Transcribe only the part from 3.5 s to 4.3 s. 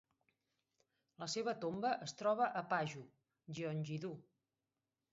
Gyeonggi-do.